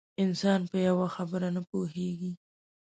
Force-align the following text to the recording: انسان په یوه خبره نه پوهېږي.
انسان 0.23 0.59
په 0.69 0.77
یوه 0.87 1.07
خبره 1.15 1.47
نه 1.55 1.61
پوهېږي. 1.69 2.31